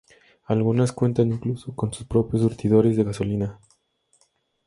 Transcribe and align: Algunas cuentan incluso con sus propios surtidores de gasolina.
Algunas 0.45 0.93
cuentan 0.93 1.31
incluso 1.31 1.75
con 1.75 1.93
sus 1.93 2.07
propios 2.07 2.41
surtidores 2.41 2.97
de 2.97 3.03
gasolina. 3.03 3.59